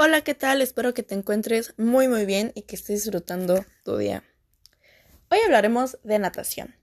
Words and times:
Hola, 0.00 0.20
¿qué 0.20 0.36
tal? 0.36 0.62
Espero 0.62 0.94
que 0.94 1.02
te 1.02 1.16
encuentres 1.16 1.74
muy 1.76 2.06
muy 2.06 2.24
bien 2.24 2.52
y 2.54 2.62
que 2.62 2.76
estés 2.76 3.02
disfrutando 3.02 3.64
tu 3.84 3.96
día. 3.96 4.22
Hoy 5.28 5.38
hablaremos 5.44 5.98
de 6.04 6.20
natación. 6.20 6.76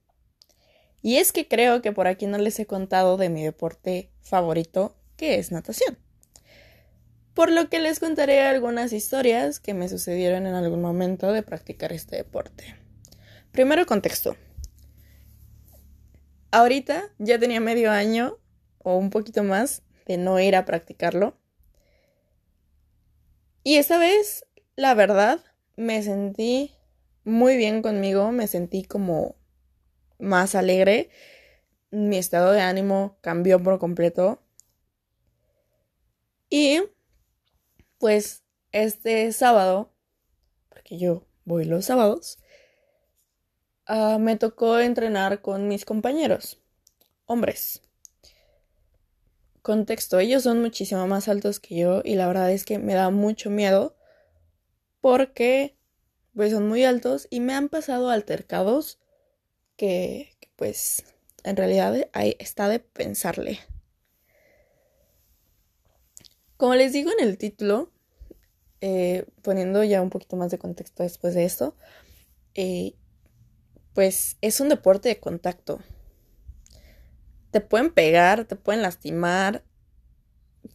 Y 1.02 1.16
es 1.16 1.32
que 1.32 1.48
creo 1.48 1.82
que 1.82 1.94
por 1.94 2.08
aquí 2.08 2.28
no 2.28 2.38
les 2.38 2.60
he 2.60 2.66
contado 2.66 3.16
de 3.16 3.30
mi 3.30 3.42
deporte 3.42 4.12
favorito, 4.20 4.98
que 5.16 5.40
es 5.40 5.54
natación. 5.54 5.98
Por 7.34 7.54
lo 7.54 7.70
que 7.70 7.80
les 7.80 8.02
contaré 8.02 8.42
algunas 8.42 8.92
historias 8.92 9.62
que 9.62 9.74
me 9.74 9.88
sucedieron 9.88 10.46
en 10.46 10.54
algún 10.54 10.82
momento 10.82 11.32
de 11.32 11.42
practicar 11.42 11.94
este 11.94 12.18
deporte. 12.18 12.76
Primero 13.54 13.86
contexto. 13.86 14.36
Ahorita 16.52 17.14
ya 17.18 17.40
tenía 17.40 17.62
medio 17.62 17.92
año 17.92 18.40
o 18.80 18.98
un 18.98 19.10
poquito 19.10 19.42
más 19.42 19.84
de 20.06 20.18
no 20.18 20.38
ir 20.42 20.58
a 20.58 20.66
practicarlo 20.66 21.38
y 23.66 23.78
esta 23.78 23.98
vez, 23.98 24.46
la 24.76 24.94
verdad, 24.94 25.44
me 25.76 26.04
sentí 26.04 26.72
muy 27.24 27.58
bien 27.58 27.82
conmigo, 27.82 28.32
me 28.32 28.46
sentí 28.46 28.84
como 28.84 29.38
más 30.20 30.54
alegre, 30.54 31.10
mi 31.90 32.18
estado 32.18 32.52
de 32.52 32.62
ánimo 32.62 33.18
cambió 33.22 33.62
por 33.62 33.80
completo. 33.80 34.40
Y 36.48 36.84
pues 37.98 38.44
este 38.72 39.32
sábado, 39.32 39.92
porque 40.70 41.00
yo 41.00 41.26
voy 41.44 41.66
los 41.66 41.86
sábados, 41.86 42.38
ah, 43.88 44.20
me 44.20 44.36
tocó 44.36 44.80
entrenar 44.80 45.42
con 45.42 45.68
mis 45.68 45.86
compañeros, 45.86 46.62
hombres. 47.26 47.82
Contexto, 49.66 50.20
ellos 50.20 50.44
son 50.44 50.62
muchísimo 50.62 51.08
más 51.08 51.28
altos 51.28 51.60
que 51.60 51.76
yo 51.76 52.04
y 52.06 52.14
la 52.14 52.28
verdad 52.28 52.52
es 52.52 52.66
que 52.66 52.78
me 52.78 52.94
da 52.94 53.10
mucho 53.10 53.50
miedo 53.50 53.96
porque 55.02 55.76
pues 56.36 56.52
son 56.52 56.70
muy 56.70 56.84
altos 56.84 57.28
y 57.32 57.40
me 57.40 57.56
han 57.56 57.70
pasado 57.70 58.12
altercados 58.12 59.00
que, 59.76 60.38
pues 60.56 61.04
en 61.44 61.58
realidad 61.58 61.96
ahí 62.14 62.36
está 62.38 62.70
de 62.70 62.78
pensarle. 62.78 63.58
Como 66.58 66.76
les 66.76 66.94
digo 66.94 67.10
en 67.18 67.28
el 67.28 67.40
título, 67.40 67.92
eh, 68.82 69.26
poniendo 69.42 69.84
ya 69.84 70.00
un 70.00 70.12
poquito 70.12 70.36
más 70.36 70.52
de 70.52 70.60
contexto 70.60 71.02
después 71.02 71.34
de 71.34 71.44
esto, 71.44 71.76
eh, 72.54 72.94
pues 73.96 74.38
es 74.42 74.60
un 74.60 74.70
deporte 74.70 75.10
de 75.10 75.20
contacto 75.20 75.80
te 77.56 77.62
pueden 77.62 77.90
pegar, 77.90 78.44
te 78.44 78.58
pueden 78.58 78.82
lastimar, 78.82 79.64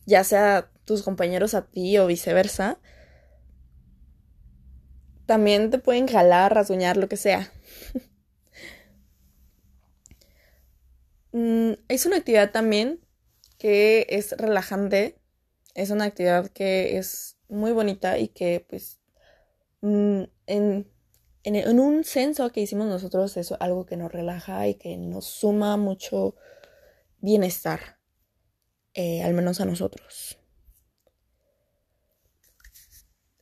ya 0.06 0.24
sea 0.24 0.70
tus 0.86 1.02
compañeros 1.02 1.52
a 1.52 1.66
ti 1.66 1.98
o 1.98 2.06
viceversa. 2.06 2.78
También 5.26 5.68
te 5.70 5.78
pueden 5.78 6.08
jalar, 6.08 6.54
rasguñar, 6.54 6.96
lo 6.96 7.06
que 7.06 7.18
sea. 7.18 7.52
Mm, 11.32 11.74
es 11.86 12.06
una 12.06 12.16
actividad 12.16 12.50
también 12.50 12.98
que 13.56 14.04
es 14.08 14.32
relajante. 14.32 15.20
Es 15.76 15.90
una 15.90 16.06
actividad 16.06 16.48
que 16.48 16.98
es 16.98 17.36
muy 17.48 17.70
bonita 17.70 18.18
y 18.18 18.26
que 18.26 18.66
pues 18.68 18.98
mm, 19.80 20.22
en, 20.48 20.90
en, 21.44 21.78
un 21.78 22.02
censo 22.02 22.50
que 22.50 22.62
hicimos 22.62 22.88
nosotros 22.88 23.36
es 23.36 23.52
algo 23.60 23.86
que 23.86 23.96
nos 23.96 24.10
relaja 24.10 24.66
y 24.66 24.74
que 24.74 24.96
nos 24.96 25.26
suma 25.26 25.76
mucho 25.76 26.34
bienestar, 27.20 27.98
eh, 28.94 29.22
al 29.22 29.34
menos 29.34 29.60
a 29.60 29.64
nosotros. 29.64 30.38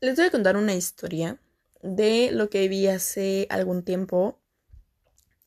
Les 0.00 0.16
voy 0.16 0.26
a 0.26 0.30
contar 0.30 0.56
una 0.56 0.74
historia 0.74 1.40
de 1.82 2.30
lo 2.32 2.50
que 2.50 2.68
vi 2.68 2.86
hace 2.86 3.46
algún 3.50 3.84
tiempo. 3.84 4.40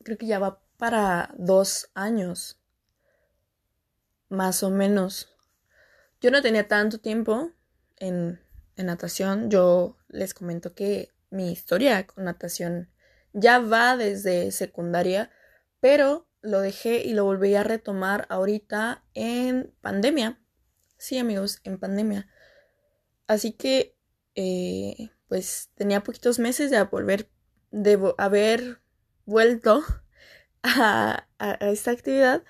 Creo 0.04 0.18
que 0.18 0.26
ya 0.26 0.38
va 0.38 0.62
para 0.76 1.34
dos 1.38 1.90
años, 1.94 2.60
más 4.28 4.62
o 4.62 4.70
menos. 4.70 5.28
Yo 6.20 6.30
no 6.30 6.42
tenía 6.42 6.68
tanto 6.68 6.98
tiempo 6.98 7.50
en, 7.96 8.40
en 8.76 8.86
natación. 8.86 9.50
Yo 9.50 9.96
les 10.08 10.34
comento 10.34 10.74
que 10.74 11.12
mi 11.30 11.50
historia 11.50 12.06
con 12.06 12.24
natación 12.24 12.90
ya 13.32 13.58
va 13.58 13.96
desde 13.96 14.50
secundaria, 14.50 15.30
pero 15.80 16.28
lo 16.42 16.60
dejé 16.60 17.02
y 17.04 17.14
lo 17.14 17.24
volví 17.24 17.54
a 17.54 17.62
retomar 17.64 18.26
ahorita 18.28 19.04
en 19.14 19.74
pandemia. 19.80 20.40
Sí, 20.98 21.18
amigos, 21.18 21.60
en 21.64 21.78
pandemia. 21.78 22.28
Así 23.26 23.52
que, 23.52 23.96
eh, 24.34 25.10
pues 25.28 25.70
tenía 25.74 26.02
poquitos 26.02 26.38
meses 26.38 26.70
de 26.70 26.82
volver, 26.84 27.30
de 27.70 28.14
haber 28.18 28.82
vuelto 29.24 29.82
a, 30.62 31.26
a 31.38 31.52
esta 31.70 31.92
actividad. 31.92 32.44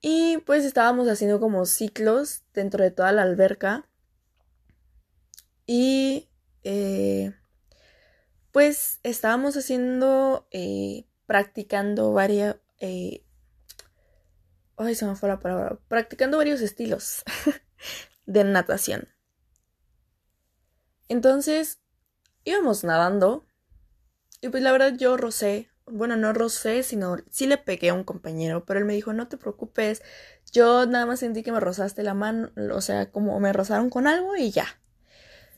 Y 0.00 0.36
pues 0.44 0.64
estábamos 0.64 1.08
haciendo 1.08 1.40
como 1.40 1.64
ciclos 1.64 2.42
dentro 2.52 2.84
de 2.84 2.90
toda 2.90 3.10
la 3.12 3.22
alberca. 3.22 3.88
Y 5.66 6.28
eh, 6.62 7.32
pues 8.52 9.00
estábamos 9.02 9.56
haciendo 9.56 10.46
eh, 10.50 11.06
practicando 11.26 12.12
varias... 12.12 12.56
Eh, 12.78 13.24
ay, 14.76 14.94
se 14.94 15.06
me 15.06 15.16
fue 15.16 15.28
la 15.28 15.40
palabra. 15.40 15.78
Practicando 15.88 16.38
varios 16.38 16.60
estilos 16.60 17.22
de 18.26 18.44
natación. 18.44 19.08
Entonces, 21.08 21.80
íbamos 22.44 22.84
nadando. 22.84 23.46
Y 24.40 24.48
pues 24.48 24.62
la 24.62 24.72
verdad 24.72 24.94
yo 24.96 25.16
rocé. 25.16 25.70
Bueno, 25.86 26.16
no 26.16 26.32
rocé, 26.32 26.82
sino 26.82 27.16
sí 27.30 27.46
le 27.46 27.58
pegué 27.58 27.90
a 27.90 27.94
un 27.94 28.04
compañero. 28.04 28.64
Pero 28.64 28.80
él 28.80 28.86
me 28.86 28.94
dijo, 28.94 29.12
no 29.12 29.28
te 29.28 29.36
preocupes. 29.36 30.02
Yo 30.52 30.86
nada 30.86 31.06
más 31.06 31.20
sentí 31.20 31.42
que 31.42 31.52
me 31.52 31.60
rozaste 31.60 32.02
la 32.02 32.14
mano. 32.14 32.50
O 32.72 32.80
sea, 32.80 33.10
como 33.10 33.38
me 33.40 33.52
rozaron 33.52 33.90
con 33.90 34.06
algo 34.06 34.36
y 34.36 34.50
ya. 34.50 34.66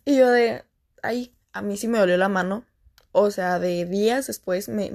Y 0.05 0.17
yo 0.17 0.31
de... 0.31 0.65
Ay, 1.03 1.37
a 1.53 1.63
mí 1.63 1.77
sí 1.77 1.89
me 1.89 1.99
dolió 1.99 2.17
la 2.17 2.29
mano. 2.29 2.65
O 3.19 3.31
sea, 3.31 3.59
de 3.59 3.87
días 3.87 4.27
después 4.27 4.69
me, 4.69 4.91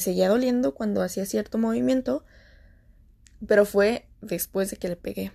seguía 0.00 0.30
doliendo 0.30 0.74
cuando 0.74 1.02
hacía 1.02 1.26
cierto 1.26 1.58
movimiento, 1.58 2.24
pero 3.46 3.66
fue 3.66 4.08
después 4.22 4.70
de 4.70 4.78
que 4.78 4.88
le 4.88 4.96
pegué. 4.96 5.30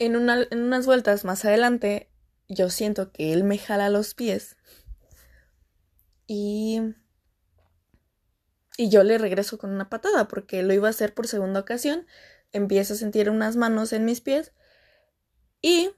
En, 0.00 0.16
en 0.16 0.58
unas 0.60 0.86
vueltas 0.86 1.24
más 1.24 1.44
adelante, 1.44 2.10
yo 2.48 2.68
siento 2.68 3.12
que 3.12 3.32
él 3.32 3.44
me 3.44 3.58
jala 3.58 3.90
los 3.90 4.14
pies 4.14 4.56
y, 6.26 6.80
y 8.76 8.90
yo 8.90 9.04
le 9.04 9.18
regreso 9.18 9.56
con 9.56 9.70
una 9.70 9.88
patada 9.88 10.26
porque 10.26 10.64
lo 10.64 10.72
iba 10.72 10.88
a 10.88 10.90
hacer 10.90 11.14
por 11.14 11.28
segunda 11.28 11.60
ocasión. 11.60 12.08
Empiezo 12.50 12.94
a 12.94 12.96
sentir 12.96 13.30
unas 13.30 13.54
manos 13.54 13.92
en 13.92 14.04
mis 14.04 14.20
pies 14.20 14.50
y 15.60 15.92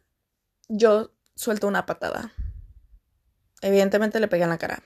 yo 0.69 1.15
suelto 1.35 1.67
una 1.67 1.87
patada. 1.87 2.35
Evidentemente 3.65 4.21
le 4.21 4.29
pegué 4.29 4.43
en 4.43 4.51
la 4.51 4.59
cara. 4.59 4.83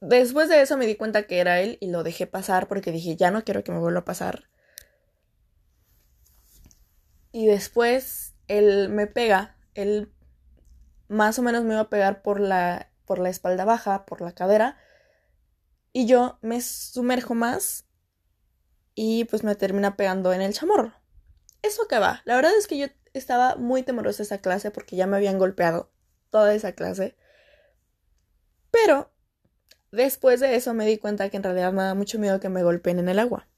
Después 0.00 0.48
de 0.48 0.60
eso 0.62 0.76
me 0.76 0.84
di 0.84 0.96
cuenta 0.96 1.28
que 1.28 1.38
era 1.38 1.60
él 1.60 1.78
y 1.80 1.92
lo 1.92 2.02
dejé 2.02 2.26
pasar 2.26 2.66
porque 2.66 2.90
dije, 2.90 3.14
ya 3.14 3.30
no 3.30 3.44
quiero 3.44 3.62
que 3.62 3.70
me 3.70 3.78
vuelva 3.78 4.00
a 4.00 4.04
pasar. 4.04 4.48
Y 7.30 7.46
después 7.46 8.34
él 8.48 8.88
me 8.88 9.06
pega, 9.06 9.56
él 9.74 10.12
más 11.06 11.38
o 11.38 11.42
menos 11.42 11.62
me 11.62 11.74
iba 11.74 11.82
a 11.82 11.88
pegar 11.88 12.22
por 12.22 12.40
la, 12.40 12.90
por 13.04 13.20
la 13.20 13.28
espalda 13.28 13.64
baja, 13.64 14.06
por 14.06 14.20
la 14.20 14.32
cadera. 14.32 14.76
Y 15.92 16.06
yo 16.06 16.40
me 16.42 16.60
sumerjo 16.60 17.36
más 17.36 17.86
y 18.96 19.24
pues 19.26 19.44
me 19.44 19.54
termina 19.54 19.96
pegando 19.96 20.32
en 20.32 20.40
el 20.40 20.52
chamorro. 20.52 20.94
Eso 21.62 21.86
va. 22.00 22.22
La 22.24 22.34
verdad 22.34 22.52
es 22.58 22.66
que 22.66 22.78
yo 22.78 22.86
estaba 23.14 23.56
muy 23.56 23.82
temerosa 23.82 24.22
esa 24.22 24.38
clase 24.38 24.70
porque 24.70 24.96
ya 24.96 25.06
me 25.06 25.16
habían 25.16 25.38
golpeado 25.38 25.90
toda 26.30 26.54
esa 26.54 26.72
clase. 26.72 27.16
Pero 28.70 29.10
después 29.90 30.40
de 30.40 30.54
eso 30.54 30.74
me 30.74 30.86
di 30.86 30.98
cuenta 30.98 31.30
que 31.30 31.36
en 31.36 31.42
realidad 31.42 31.72
me 31.72 31.82
da 31.82 31.94
mucho 31.94 32.18
miedo 32.18 32.40
que 32.40 32.48
me 32.48 32.62
golpeen 32.62 32.98
en 32.98 33.08
el 33.08 33.18
agua. 33.18 33.48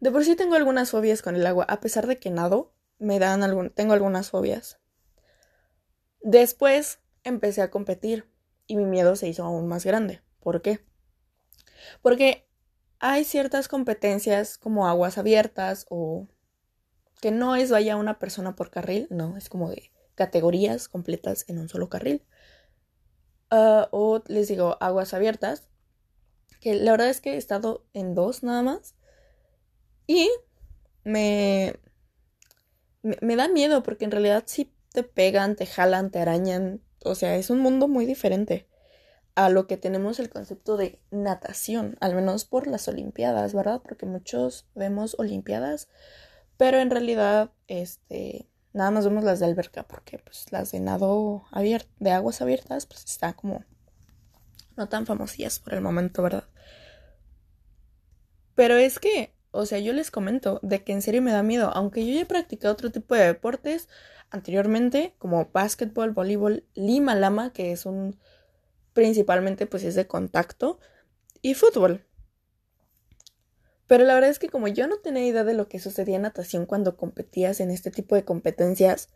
De 0.00 0.10
por 0.10 0.24
sí 0.24 0.34
tengo 0.34 0.54
algunas 0.54 0.90
fobias 0.90 1.20
con 1.20 1.36
el 1.36 1.46
agua, 1.46 1.66
a 1.68 1.80
pesar 1.80 2.06
de 2.06 2.18
que 2.18 2.30
nado, 2.30 2.72
me 2.98 3.18
dan 3.18 3.42
algún, 3.42 3.70
tengo 3.70 3.92
algunas 3.92 4.30
fobias. 4.30 4.78
Después 6.22 7.00
empecé 7.22 7.60
a 7.62 7.70
competir 7.70 8.30
y 8.66 8.76
mi 8.76 8.86
miedo 8.86 9.16
se 9.16 9.28
hizo 9.28 9.44
aún 9.44 9.68
más 9.68 9.84
grande. 9.84 10.22
¿Por 10.40 10.62
qué? 10.62 10.80
Porque 12.02 12.48
hay 12.98 13.24
ciertas 13.24 13.68
competencias 13.68 14.58
como 14.58 14.86
aguas 14.86 15.18
abiertas 15.18 15.86
o 15.90 16.28
que 17.20 17.30
no 17.30 17.56
es 17.56 17.70
vaya 17.70 17.96
una 17.96 18.18
persona 18.18 18.56
por 18.56 18.70
carril, 18.70 19.06
no, 19.10 19.36
es 19.36 19.48
como 19.48 19.70
de 19.70 19.90
categorías 20.14 20.88
completas 20.88 21.44
en 21.48 21.58
un 21.58 21.68
solo 21.68 21.88
carril. 21.88 22.22
Ah, 23.50 23.88
o 23.90 24.22
les 24.26 24.48
digo, 24.48 24.76
aguas 24.80 25.14
abiertas, 25.14 25.68
que 26.60 26.74
la 26.74 26.92
verdad 26.92 27.08
es 27.08 27.20
que 27.20 27.34
he 27.34 27.36
estado 27.36 27.84
en 27.94 28.14
dos 28.14 28.42
nada 28.42 28.62
más. 28.62 28.94
Y 30.06 30.30
me, 31.04 31.74
me, 33.02 33.36
da 33.36 33.48
miedo 33.48 33.82
porque 33.82 34.04
en 34.04 34.10
realidad 34.10 34.44
sí 34.46 34.72
te 34.92 35.02
pegan, 35.02 35.56
te 35.56 35.66
jalan, 35.66 36.10
te 36.10 36.18
arañan. 36.18 36.82
O 37.04 37.14
sea, 37.14 37.36
es 37.36 37.50
un 37.50 37.60
mundo 37.60 37.88
muy 37.88 38.06
diferente 38.06 38.68
a 39.34 39.48
lo 39.48 39.66
que 39.66 39.76
tenemos 39.76 40.20
el 40.20 40.28
concepto 40.28 40.76
de 40.76 41.00
natación, 41.10 41.96
al 42.00 42.14
menos 42.14 42.44
por 42.44 42.66
las 42.66 42.88
Olimpiadas, 42.88 43.54
¿verdad? 43.54 43.80
Porque 43.82 44.04
muchos 44.04 44.66
vemos 44.74 45.16
Olimpiadas, 45.18 45.88
pero 46.60 46.78
en 46.78 46.90
realidad, 46.90 47.52
este, 47.68 48.46
nada 48.74 48.90
más 48.90 49.06
vemos 49.06 49.24
las 49.24 49.40
de 49.40 49.46
alberca, 49.46 49.84
porque 49.84 50.18
pues 50.18 50.44
las 50.52 50.72
de 50.72 50.80
nado 50.80 51.44
abierto, 51.52 51.88
de 52.00 52.10
aguas 52.10 52.42
abiertas, 52.42 52.84
pues 52.84 53.02
está 53.06 53.32
como 53.32 53.64
no 54.76 54.86
tan 54.86 55.06
famosillas 55.06 55.58
por 55.58 55.72
el 55.72 55.80
momento, 55.80 56.22
¿verdad? 56.22 56.44
Pero 58.54 58.76
es 58.76 58.98
que, 58.98 59.32
o 59.52 59.64
sea, 59.64 59.78
yo 59.78 59.94
les 59.94 60.10
comento 60.10 60.60
de 60.62 60.84
que 60.84 60.92
en 60.92 61.00
serio 61.00 61.22
me 61.22 61.32
da 61.32 61.42
miedo, 61.42 61.70
aunque 61.72 62.06
yo 62.06 62.12
ya 62.12 62.20
he 62.20 62.26
practicado 62.26 62.74
otro 62.74 62.92
tipo 62.92 63.14
de 63.14 63.24
deportes 63.24 63.88
anteriormente, 64.28 65.14
como 65.16 65.48
básquetbol, 65.50 66.10
voleibol, 66.10 66.66
lima 66.74 67.14
lama, 67.14 67.54
que 67.54 67.72
es 67.72 67.86
un 67.86 68.18
principalmente 68.92 69.64
pues 69.64 69.82
es 69.84 69.94
de 69.94 70.06
contacto 70.06 70.78
y 71.40 71.54
fútbol. 71.54 72.04
Pero 73.90 74.04
la 74.04 74.14
verdad 74.14 74.30
es 74.30 74.38
que 74.38 74.48
como 74.48 74.68
yo 74.68 74.86
no 74.86 74.98
tenía 74.98 75.26
idea 75.26 75.42
de 75.42 75.52
lo 75.52 75.68
que 75.68 75.80
sucedía 75.80 76.14
en 76.14 76.22
natación 76.22 76.64
cuando 76.64 76.96
competías 76.96 77.58
en 77.58 77.72
este 77.72 77.90
tipo 77.90 78.14
de 78.14 78.24
competencias, 78.24 79.08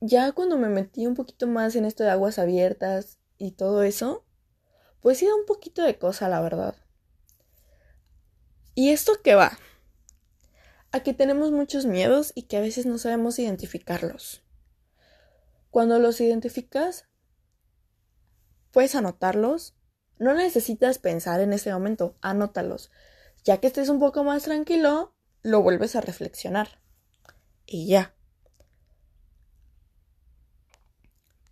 ya 0.00 0.30
cuando 0.30 0.56
me 0.56 0.68
metí 0.68 1.08
un 1.08 1.16
poquito 1.16 1.48
más 1.48 1.74
en 1.74 1.84
esto 1.84 2.04
de 2.04 2.10
aguas 2.10 2.38
abiertas 2.38 3.18
y 3.36 3.50
todo 3.50 3.82
eso, 3.82 4.24
pues 5.00 5.18
sí 5.18 5.26
da 5.26 5.34
un 5.34 5.44
poquito 5.44 5.82
de 5.82 5.98
cosa, 5.98 6.28
la 6.28 6.40
verdad. 6.40 6.76
¿Y 8.76 8.90
esto 8.90 9.14
qué 9.24 9.34
va? 9.34 9.58
A 10.92 11.00
que 11.00 11.14
tenemos 11.14 11.50
muchos 11.50 11.84
miedos 11.84 12.30
y 12.36 12.42
que 12.42 12.58
a 12.58 12.60
veces 12.60 12.86
no 12.86 12.98
sabemos 12.98 13.40
identificarlos. 13.40 14.44
Cuando 15.72 15.98
los 15.98 16.20
identificas, 16.20 17.06
puedes 18.70 18.94
anotarlos. 18.94 19.74
No 20.20 20.34
necesitas 20.34 20.98
pensar 20.98 21.40
en 21.40 21.54
ese 21.54 21.72
momento, 21.72 22.14
anótalos. 22.20 22.90
Ya 23.42 23.56
que 23.56 23.68
estés 23.68 23.88
un 23.88 23.98
poco 23.98 24.22
más 24.22 24.42
tranquilo, 24.42 25.14
lo 25.42 25.62
vuelves 25.62 25.96
a 25.96 26.02
reflexionar. 26.02 26.78
Y 27.64 27.88
ya. 27.88 28.14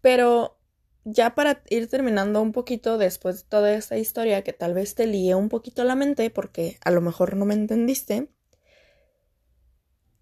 Pero 0.03 0.61
ya 1.05 1.35
para 1.35 1.63
ir 1.71 1.89
terminando 1.89 2.43
un 2.43 2.53
poquito 2.53 2.99
después 2.99 3.39
de 3.39 3.49
toda 3.49 3.73
esta 3.73 3.97
historia 3.97 4.45
que 4.45 4.53
tal 4.53 4.75
vez 4.75 4.95
te 4.95 5.07
líe 5.07 5.35
un 5.35 5.49
poquito 5.49 5.83
la 5.85 5.95
mente 5.95 6.29
porque 6.29 6.79
a 6.85 6.91
lo 6.91 7.01
mejor 7.01 7.37
no 7.37 7.47
me 7.47 7.55
entendiste. 7.55 8.29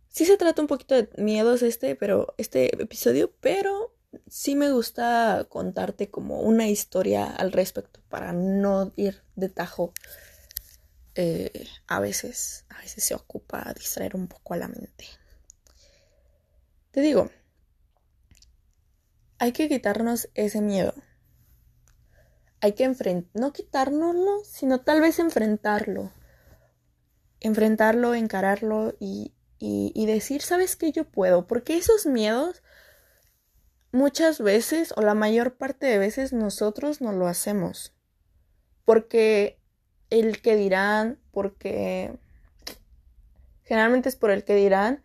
Sí 0.06 0.24
se 0.24 0.36
trata 0.36 0.62
un 0.62 0.68
poquito 0.68 0.94
de 0.94 1.10
miedos 1.18 1.62
este, 1.62 1.96
pero 1.96 2.36
este 2.38 2.80
episodio, 2.80 3.34
pero 3.40 3.95
sí 4.28 4.56
me 4.56 4.70
gusta 4.70 5.46
contarte 5.48 6.10
como 6.10 6.40
una 6.40 6.68
historia 6.68 7.26
al 7.26 7.52
respecto 7.52 8.00
para 8.08 8.32
no 8.32 8.92
ir 8.96 9.22
de 9.34 9.48
tajo. 9.48 9.92
Eh, 11.14 11.66
a 11.86 12.00
veces, 12.00 12.66
a 12.68 12.78
veces 12.80 13.04
se 13.04 13.14
ocupa 13.14 13.62
a 13.66 13.72
distraer 13.72 14.16
un 14.16 14.28
poco 14.28 14.54
a 14.54 14.58
la 14.58 14.68
mente. 14.68 15.06
Te 16.90 17.00
digo, 17.00 17.30
hay 19.38 19.52
que 19.52 19.68
quitarnos 19.68 20.28
ese 20.34 20.60
miedo. 20.60 20.94
Hay 22.60 22.72
que 22.72 22.84
enfrentar, 22.84 23.30
no 23.40 23.52
quitárnoslo, 23.52 24.42
sino 24.44 24.80
tal 24.80 25.00
vez 25.00 25.18
enfrentarlo. 25.18 26.12
Enfrentarlo, 27.40 28.14
encararlo 28.14 28.94
y, 28.98 29.34
y, 29.58 29.92
y 29.94 30.06
decir, 30.06 30.42
¿sabes 30.42 30.74
qué 30.74 30.90
yo 30.90 31.04
puedo? 31.04 31.46
Porque 31.46 31.76
esos 31.76 32.06
miedos 32.06 32.62
muchas 33.96 34.40
veces 34.40 34.92
o 34.94 35.00
la 35.00 35.14
mayor 35.14 35.56
parte 35.56 35.86
de 35.86 35.96
veces 35.96 36.34
nosotros 36.34 37.00
no 37.00 37.12
lo 37.12 37.26
hacemos. 37.26 37.94
Porque 38.84 39.58
el 40.10 40.42
que 40.42 40.54
dirán, 40.54 41.18
porque 41.32 42.16
generalmente 43.64 44.10
es 44.10 44.16
por 44.16 44.30
el 44.30 44.44
que 44.44 44.54
dirán. 44.54 45.02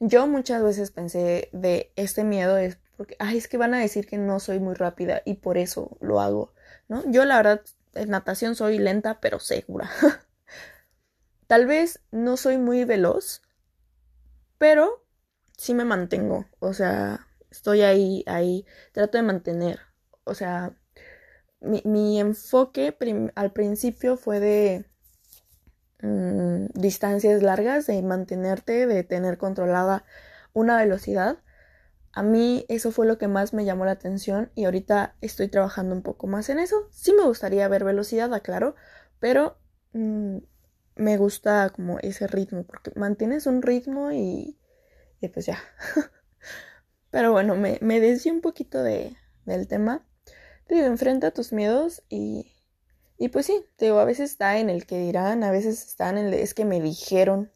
Yo 0.00 0.26
muchas 0.26 0.62
veces 0.62 0.90
pensé 0.90 1.50
de 1.52 1.92
este 1.96 2.24
miedo 2.24 2.56
es 2.56 2.78
porque, 2.96 3.14
ay, 3.18 3.36
es 3.36 3.46
que 3.46 3.58
van 3.58 3.74
a 3.74 3.78
decir 3.78 4.06
que 4.06 4.16
no 4.16 4.40
soy 4.40 4.58
muy 4.58 4.74
rápida 4.74 5.20
y 5.26 5.34
por 5.34 5.58
eso 5.58 5.98
lo 6.00 6.20
hago, 6.20 6.54
¿no? 6.88 7.02
Yo 7.10 7.26
la 7.26 7.36
verdad 7.36 7.60
en 7.94 8.08
natación 8.08 8.54
soy 8.54 8.78
lenta 8.78 9.20
pero 9.20 9.38
segura. 9.38 9.90
Tal 11.46 11.66
vez 11.66 12.00
no 12.10 12.38
soy 12.38 12.56
muy 12.56 12.84
veloz, 12.84 13.42
pero 14.56 15.04
sí 15.58 15.74
me 15.74 15.84
mantengo, 15.84 16.46
o 16.58 16.72
sea, 16.72 17.26
estoy 17.50 17.82
ahí, 17.82 18.24
ahí, 18.26 18.66
trato 18.92 19.18
de 19.18 19.22
mantener, 19.22 19.80
o 20.24 20.34
sea, 20.34 20.76
mi, 21.60 22.18
enfoque 22.20 22.96
al 23.34 23.52
principio 23.52 24.16
fue 24.16 24.40
de 24.40 24.86
mm, 26.02 26.66
distancias 26.74 27.42
largas, 27.42 27.86
de 27.86 28.02
mantenerte, 28.02 28.86
de 28.86 29.04
tener 29.04 29.38
controlada 29.38 30.04
una 30.52 30.78
velocidad 30.78 31.38
a 32.12 32.22
mí 32.22 32.64
eso 32.68 32.90
fue 32.90 33.06
lo 33.06 33.18
que 33.18 33.28
más 33.28 33.54
me 33.54 33.64
llamó 33.64 33.84
la 33.84 33.92
atención 33.92 34.50
y 34.54 34.64
ahorita 34.64 35.16
estoy 35.20 35.48
trabajando 35.48 35.94
un 35.94 36.02
poco 36.02 36.26
más 36.26 36.48
en 36.48 36.58
eso. 36.58 36.88
Sí 36.90 37.12
me 37.12 37.24
gustaría 37.24 37.68
ver 37.68 37.84
velocidad, 37.84 38.34
aclaro, 38.34 38.74
pero 39.20 39.58
mm, 39.92 40.38
me 40.96 41.16
gusta 41.18 41.70
como 41.70 41.98
ese 42.00 42.26
ritmo, 42.26 42.64
porque 42.64 42.92
mantienes 42.96 43.46
un 43.46 43.62
ritmo 43.62 44.10
y, 44.12 44.58
y 45.20 45.28
pues 45.28 45.46
ya. 45.46 45.58
pero 47.10 47.32
bueno, 47.32 47.56
me, 47.56 47.78
me 47.80 48.00
un 48.26 48.40
poquito 48.40 48.82
de, 48.82 49.16
del 49.44 49.68
tema. 49.68 50.06
Te 50.66 50.76
digo, 50.76 50.86
enfrenta 50.86 51.32
tus 51.32 51.52
miedos 51.52 52.02
y, 52.08 52.52
y 53.18 53.28
pues 53.28 53.46
sí, 53.46 53.64
te 53.76 53.86
digo, 53.86 53.98
a 53.98 54.04
veces 54.04 54.30
está 54.30 54.58
en 54.58 54.70
el 54.70 54.86
que 54.86 54.98
dirán, 54.98 55.42
a 55.42 55.50
veces 55.50 55.86
están 55.86 56.18
en 56.18 56.26
el 56.28 56.34
es 56.34 56.54
que 56.54 56.64
me 56.64 56.80
dijeron, 56.80 57.52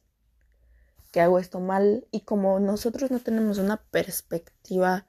que 1.14 1.20
hago 1.20 1.38
esto 1.38 1.60
mal 1.60 2.08
y 2.10 2.22
como 2.22 2.58
nosotros 2.58 3.12
no 3.12 3.20
tenemos 3.20 3.58
una 3.58 3.76
perspectiva 3.76 5.06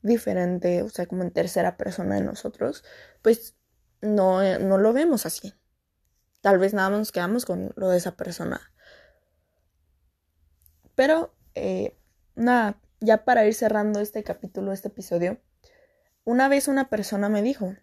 diferente, 0.00 0.82
o 0.82 0.88
sea, 0.88 1.04
como 1.04 1.22
en 1.22 1.30
tercera 1.30 1.76
persona 1.76 2.14
de 2.14 2.22
nosotros, 2.22 2.82
pues 3.20 3.54
no, 4.00 4.42
no 4.58 4.78
lo 4.78 4.94
vemos 4.94 5.26
así. 5.26 5.52
Tal 6.40 6.58
vez 6.58 6.72
nada 6.72 6.88
más 6.88 6.98
nos 7.00 7.12
quedamos 7.12 7.44
con 7.44 7.74
lo 7.76 7.90
de 7.90 7.98
esa 7.98 8.16
persona. 8.16 8.72
Pero, 10.94 11.34
eh, 11.54 11.94
nada, 12.34 12.80
ya 13.02 13.24
para 13.24 13.44
ir 13.46 13.54
cerrando 13.54 14.00
este 14.00 14.22
capítulo, 14.22 14.72
este 14.72 14.88
episodio, 14.88 15.40
una 16.24 16.48
vez 16.48 16.68
una 16.68 16.88
persona 16.88 17.28
me 17.28 17.42
dijo, 17.42 17.74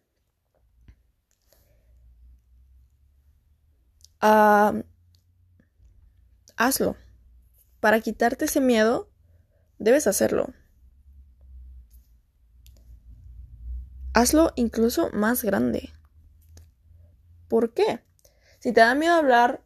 ah, 4.21 4.73
hazlo. 6.55 6.95
Para 7.79 8.01
quitarte 8.01 8.45
ese 8.45 8.59
miedo, 8.59 9.09
debes 9.77 10.07
hacerlo. 10.07 10.53
Hazlo 14.13 14.51
incluso 14.55 15.09
más 15.13 15.43
grande. 15.43 15.93
¿Por 17.47 17.73
qué? 17.73 18.03
Si 18.59 18.73
te 18.73 18.81
da 18.81 18.95
miedo 18.95 19.13
hablar 19.13 19.63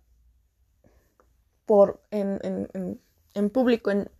por 1.65 2.03
en, 2.11 2.39
en, 2.43 3.01
en, 3.33 3.49
público 3.49 3.89
en 3.89 4.11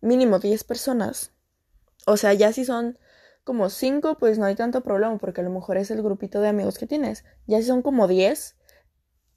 mínimo 0.00 0.38
10 0.38 0.64
personas, 0.64 1.32
o 2.06 2.16
sea, 2.16 2.32
ya 2.32 2.52
si 2.52 2.64
son 2.64 2.98
como 3.44 3.70
5, 3.70 4.18
pues 4.18 4.38
no 4.38 4.46
hay 4.46 4.54
tanto 4.54 4.82
problema 4.82 5.18
porque 5.18 5.40
a 5.40 5.44
lo 5.44 5.50
mejor 5.50 5.76
es 5.76 5.90
el 5.90 6.02
grupito 6.02 6.40
de 6.40 6.48
amigos 6.48 6.78
que 6.78 6.86
tienes. 6.86 7.24
Ya 7.46 7.58
si 7.58 7.64
son 7.64 7.82
como 7.82 8.06
10, 8.06 8.56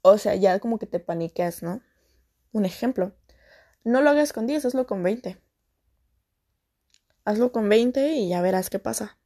o 0.02 0.18
sea, 0.18 0.34
ya 0.34 0.58
como 0.60 0.78
que 0.78 0.86
te 0.86 1.00
paniqueas, 1.00 1.62
¿no? 1.62 1.80
Un 2.52 2.64
ejemplo. 2.64 3.14
No 3.84 4.00
lo 4.02 4.10
hagas 4.10 4.32
con 4.32 4.46
10, 4.46 4.64
hazlo 4.64 4.86
con 4.86 5.02
20. 5.02 5.40
Hazlo 7.24 7.52
con 7.52 7.68
20 7.68 8.12
y 8.12 8.28
ya 8.28 8.42
verás 8.42 8.70
qué 8.70 8.78
pasa. 8.78 9.18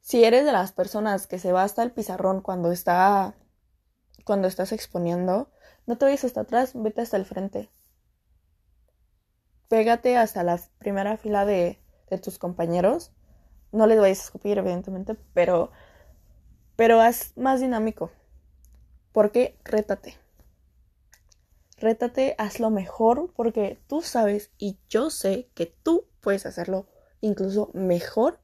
Si 0.00 0.24
eres 0.24 0.44
de 0.44 0.52
las 0.52 0.72
personas 0.72 1.26
que 1.26 1.38
se 1.38 1.52
va 1.52 1.62
hasta 1.62 1.82
el 1.82 1.92
pizarrón 1.92 2.42
cuando 2.42 2.72
está 2.72 3.36
cuando 4.24 4.48
estás 4.48 4.72
exponiendo, 4.72 5.50
no 5.86 5.98
te 5.98 6.06
vayas 6.06 6.24
hasta 6.24 6.42
atrás, 6.42 6.72
vete 6.74 7.02
hasta 7.02 7.16
el 7.16 7.26
frente. 7.26 7.70
Pégate 9.74 10.16
hasta 10.16 10.44
la 10.44 10.60
primera 10.78 11.16
fila 11.16 11.44
de, 11.44 11.80
de 12.08 12.18
tus 12.18 12.38
compañeros. 12.38 13.10
No 13.72 13.88
les 13.88 13.98
vayas 13.98 14.20
a 14.20 14.22
escupir, 14.22 14.56
evidentemente, 14.56 15.16
pero 15.34 15.72
pero 16.76 17.00
haz 17.00 17.32
más 17.36 17.60
dinámico. 17.60 18.12
Porque 19.12 19.58
rétate 19.64 20.16
rétate, 21.78 22.34
hazlo 22.38 22.70
mejor 22.70 23.32
porque 23.34 23.78
tú 23.88 24.00
sabes 24.00 24.50
y 24.58 24.78
yo 24.88 25.10
sé 25.10 25.50
que 25.54 25.66
tú 25.66 26.06
puedes 26.20 26.46
hacerlo 26.46 26.86
incluso 27.20 27.70
mejor 27.74 28.38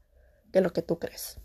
que 0.53 0.61
lo 0.61 0.73
que 0.73 0.83
tú 0.83 0.99
crees. 0.99 1.40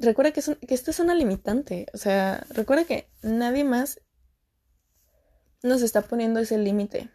Recuerda 0.00 0.32
que, 0.32 0.42
que 0.42 0.74
esto 0.74 0.90
es 0.90 1.00
una 1.00 1.14
limitante. 1.14 1.86
O 1.94 1.98
sea, 1.98 2.44
recuerda 2.50 2.84
que 2.84 3.08
nadie 3.22 3.64
más 3.64 4.00
nos 5.62 5.82
está 5.82 6.02
poniendo 6.02 6.40
ese 6.40 6.58
límite. 6.58 7.10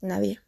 Nadie. 0.00 0.40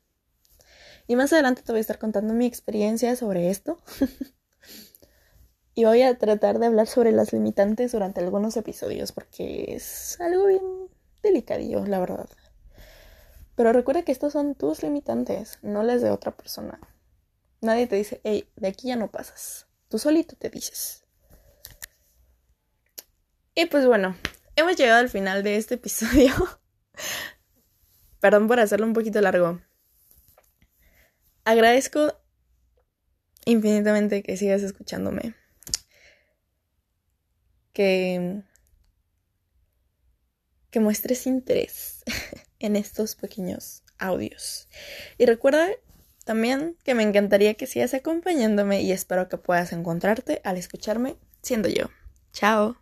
Y 1.06 1.16
más 1.16 1.32
adelante 1.32 1.62
te 1.62 1.72
voy 1.72 1.78
a 1.78 1.80
estar 1.80 1.98
contando 1.98 2.34
mi 2.34 2.46
experiencia 2.46 3.14
sobre 3.16 3.50
esto. 3.50 3.78
y 5.74 5.84
voy 5.84 6.02
a 6.02 6.18
tratar 6.18 6.58
de 6.58 6.66
hablar 6.66 6.86
sobre 6.86 7.12
las 7.12 7.32
limitantes 7.32 7.92
durante 7.92 8.20
algunos 8.20 8.56
episodios 8.56 9.12
porque 9.12 9.74
es 9.74 10.18
algo 10.20 10.46
bien 10.46 10.88
delicadillo, 11.22 11.84
la 11.84 12.00
verdad. 12.00 12.28
Pero 13.54 13.72
recuerda 13.72 14.02
que 14.02 14.12
estos 14.12 14.32
son 14.32 14.54
tus 14.54 14.82
limitantes, 14.82 15.58
no 15.62 15.82
las 15.82 16.02
de 16.02 16.10
otra 16.10 16.36
persona. 16.36 16.80
Nadie 17.60 17.86
te 17.86 17.96
dice, 17.96 18.20
hey, 18.24 18.48
de 18.56 18.68
aquí 18.68 18.88
ya 18.88 18.96
no 18.96 19.10
pasas. 19.10 19.65
Tú 19.88 19.98
solito 19.98 20.36
te 20.36 20.50
dices. 20.50 21.04
Y 23.54 23.66
pues 23.66 23.86
bueno, 23.86 24.16
hemos 24.56 24.76
llegado 24.76 25.00
al 25.00 25.08
final 25.08 25.42
de 25.42 25.56
este 25.56 25.74
episodio. 25.74 26.34
Perdón 28.20 28.48
por 28.48 28.60
hacerlo 28.60 28.86
un 28.86 28.92
poquito 28.92 29.20
largo. 29.20 29.60
Agradezco 31.44 32.20
infinitamente 33.44 34.22
que 34.22 34.36
sigas 34.36 34.62
escuchándome. 34.62 35.34
Que 37.72 38.42
que 40.76 40.80
muestres 40.80 41.26
interés 41.26 42.04
en 42.58 42.76
estos 42.76 43.14
pequeños 43.14 43.82
audios. 43.98 44.68
Y 45.16 45.24
recuerda 45.24 45.70
también 46.26 46.76
que 46.82 46.94
me 46.96 47.04
encantaría 47.04 47.54
que 47.54 47.68
sigas 47.68 47.94
acompañándome 47.94 48.82
y 48.82 48.90
espero 48.90 49.28
que 49.28 49.38
puedas 49.38 49.72
encontrarte 49.72 50.40
al 50.42 50.56
escucharme 50.56 51.14
siendo 51.40 51.68
yo. 51.68 51.86
Chao. 52.32 52.76